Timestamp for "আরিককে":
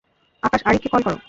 0.65-0.89